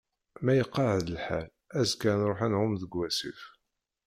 Ma 0.43 0.53
iqeεεed 0.63 1.07
lḥal 1.17 1.47
azekka 1.79 2.07
ad 2.11 2.17
nruḥ 2.19 2.39
ad 2.45 2.49
nεumm 2.51 2.73
deg 2.81 2.93
asif. 3.07 3.41